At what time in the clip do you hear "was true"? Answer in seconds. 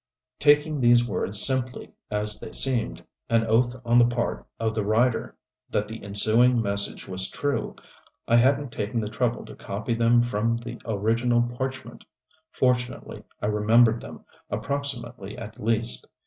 7.07-7.75